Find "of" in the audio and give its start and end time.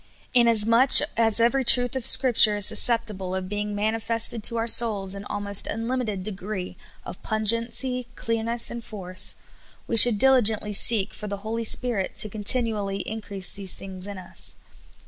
1.95-2.07, 3.35-3.47, 7.05-7.21